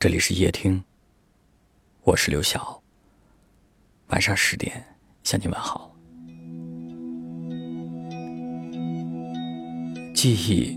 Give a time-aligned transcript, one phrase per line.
[0.00, 0.82] 这里是夜听，
[2.04, 2.82] 我是刘晓。
[4.06, 4.82] 晚上十点
[5.22, 5.94] 向你问好。
[10.14, 10.74] 记忆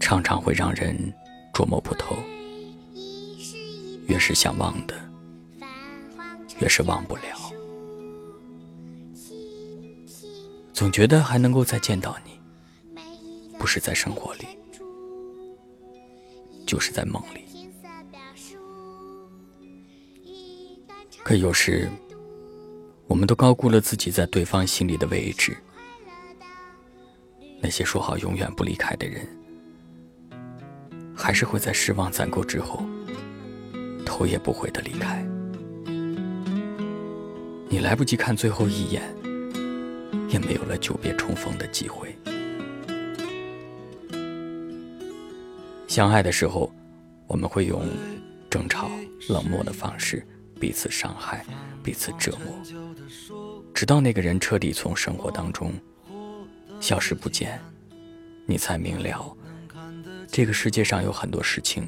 [0.00, 0.96] 常常会让人
[1.52, 2.16] 捉摸不透，
[4.06, 4.94] 越是想忘的，
[6.60, 7.22] 越是忘不了。
[10.72, 12.40] 总觉得还能够再见到你，
[13.58, 14.46] 不是在生活里，
[16.66, 17.44] 就是在梦里。
[21.24, 21.88] 可有时，
[23.06, 25.56] 我们都高估了自己在对方心里的位置。
[27.62, 29.26] 那些说好永远不离开的人，
[31.16, 32.84] 还是会在失望攒够之后，
[34.04, 35.26] 头也不回的离开。
[37.70, 39.02] 你来不及看最后一眼，
[40.28, 42.14] 也没有了久别重逢的机会。
[45.88, 46.70] 相爱的时候，
[47.26, 47.82] 我们会用
[48.50, 48.90] 争吵、
[49.30, 50.22] 冷漠的方式。
[50.64, 51.44] 彼此伤害，
[51.82, 52.56] 彼此折磨，
[53.74, 55.74] 直到那个人彻底从生活当中
[56.80, 57.60] 消失不见，
[58.46, 59.36] 你才明了，
[60.26, 61.86] 这个世界上有很多事情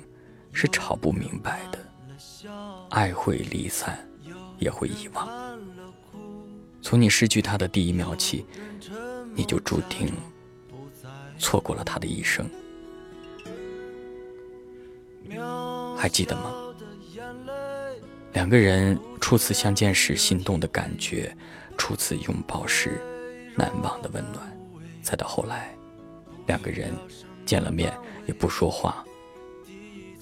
[0.53, 1.79] 是吵不明白的。
[2.91, 4.07] 爱会离散，
[4.59, 5.27] 也会遗忘。
[6.83, 8.45] 从你失去他的第一秒起，
[9.35, 10.13] 你就注定
[11.39, 12.47] 错过了他的一生。
[15.97, 16.53] 还记得吗？
[18.37, 21.35] 两个人初次相见时心动的感觉，
[21.79, 23.01] 初次拥抱时
[23.57, 24.47] 难忘的温暖，
[25.01, 25.75] 再到后来，
[26.47, 26.93] 两个人
[27.47, 27.91] 见了面
[28.27, 29.03] 也不说话，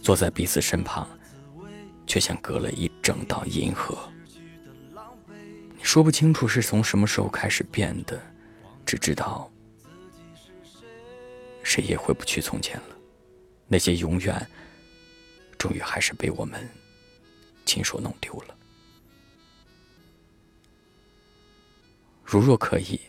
[0.00, 1.08] 坐在彼此身旁，
[2.06, 3.98] 却像隔了一整道银河。
[5.76, 8.22] 你说不清楚是从什么时候开始变的，
[8.86, 9.50] 只知道
[11.64, 12.96] 谁也回不去从前了。
[13.66, 14.46] 那些永远，
[15.58, 16.64] 终于还是被我们。
[17.64, 18.56] 亲手弄丢了。
[22.24, 23.00] 如若可以，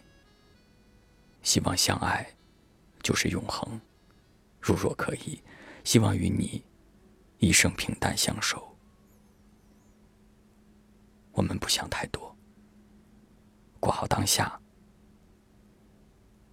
[1.41, 2.35] 希望相爱
[3.01, 3.79] 就是永恒；
[4.59, 5.41] 如若可以，
[5.83, 6.63] 希望与你
[7.39, 8.75] 一生平淡相守。
[11.31, 12.35] 我们不想太多，
[13.79, 14.59] 过好当下，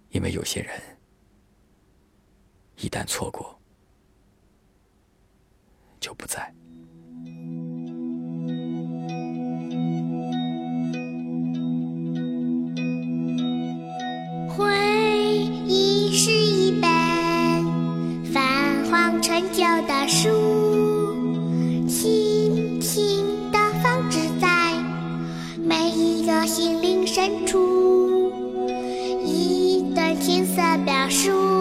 [0.09, 0.97] 因为有些人
[2.77, 3.59] 一旦错过，
[5.99, 6.53] 就不在。
[30.83, 31.52] 表叔，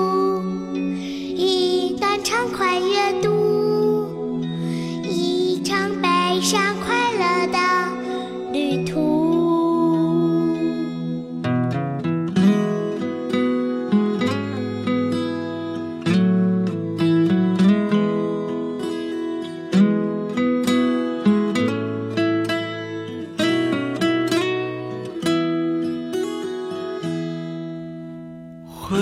[28.93, 28.99] 回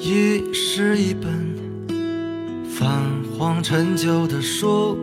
[0.00, 1.54] 忆是一本
[2.66, 2.88] 泛
[3.36, 4.96] 黄陈旧的书，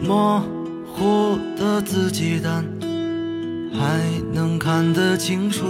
[0.00, 0.40] 模
[0.86, 2.64] 糊的字迹，但
[3.74, 4.00] 还
[4.32, 5.66] 能看得清楚。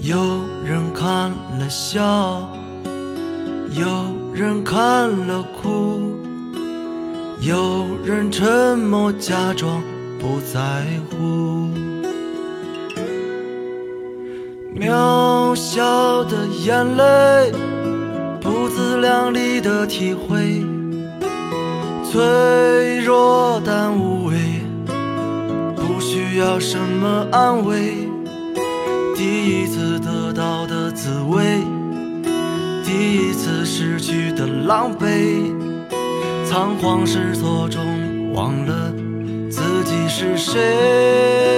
[0.00, 2.48] 有人看了笑，
[3.72, 3.88] 有
[4.32, 6.12] 人看了哭，
[7.40, 9.82] 有人沉默假装
[10.20, 11.68] 不在乎。
[14.74, 14.90] 渺
[15.54, 17.52] 小的眼泪，
[18.40, 20.64] 不自量力的体会，
[22.10, 24.34] 脆弱但无畏，
[25.76, 27.94] 不需要什么安慰。
[29.14, 31.60] 第一次得到的滋味，
[32.84, 35.54] 第一次失去的狼狈，
[36.48, 38.92] 仓皇失措中忘了
[39.50, 41.51] 自己是谁。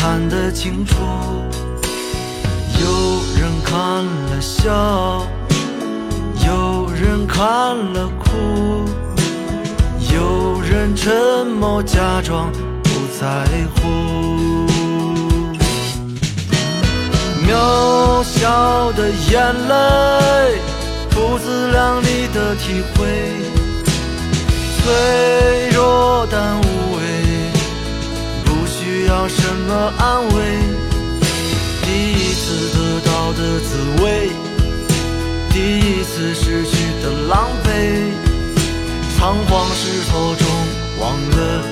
[0.00, 0.94] 看得清楚。
[2.80, 2.86] 有
[3.38, 5.26] 人看了笑，
[6.46, 7.44] 有人看
[7.92, 8.30] 了哭，
[10.10, 12.50] 有人沉默假装
[12.82, 12.88] 不
[13.20, 13.44] 在
[13.74, 13.80] 乎。
[17.46, 20.58] 渺小的眼泪，
[21.10, 23.04] 不自量力的体会。
[24.78, 26.64] 脆弱但无，
[29.20, 30.58] 要什么安慰。
[31.82, 34.30] 第一次得到的滋味，
[35.50, 36.72] 第一次失去
[37.02, 37.68] 的狼狈。
[39.18, 40.46] 仓皇失措中
[40.98, 41.62] 忘了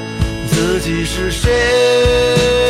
[0.46, 2.67] 自己是谁。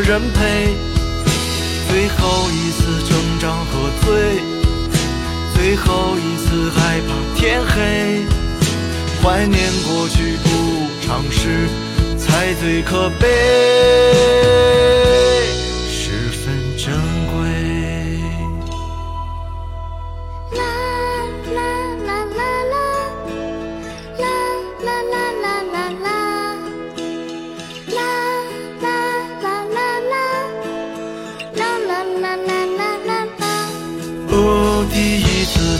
[0.00, 0.74] 人陪。
[1.88, 4.40] 最后一次挣扎和醉，
[5.54, 8.24] 最后一次害怕天黑。
[9.22, 10.46] 怀念过去不
[11.06, 11.68] 尝试，
[12.18, 14.35] 才最可悲。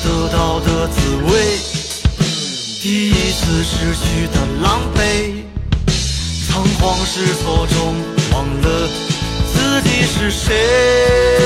[0.06, 1.58] 得到的滋味，
[2.80, 5.42] 第一次失去的狼狈，
[6.46, 7.96] 仓皇失措中
[8.30, 8.88] 忘了
[9.52, 11.45] 自己是谁。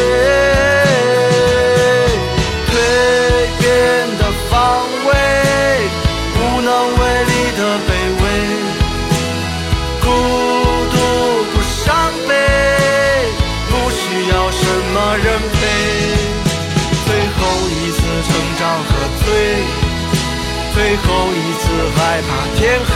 [20.73, 21.63] 最后一次
[21.97, 22.93] 害怕天黑，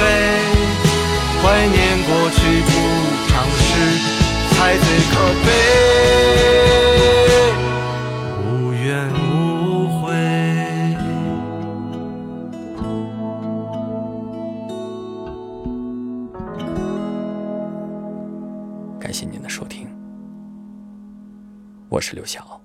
[1.43, 2.71] 怀念过去不
[3.29, 3.69] 尝试，
[4.55, 5.13] 才最可
[5.45, 5.47] 悲。
[8.41, 8.83] 无怨
[9.13, 9.19] 无
[10.01, 10.03] 悔。
[18.99, 19.89] 感谢您的收听，
[21.89, 22.64] 我是刘晓。